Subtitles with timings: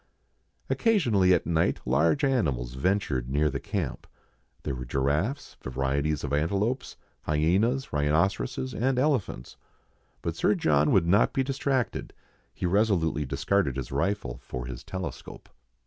[0.67, 4.07] Occasionally at night large animals ventured near the camp;
[4.63, 9.57] there were giraffes, varieties of antelopes, hyenas, rhinoceroses, and elephants.
[10.23, 12.13] But Sir John would not be distracted,
[12.51, 15.47] he resolutely discarded his rifle for his telescope.